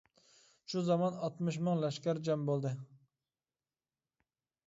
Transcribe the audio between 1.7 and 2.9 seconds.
لەشكەر جەم بولدى.